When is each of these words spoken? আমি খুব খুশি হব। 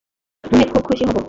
আমি 0.43 0.65
খুব 0.71 0.83
খুশি 0.83 1.03
হব। 1.05 1.17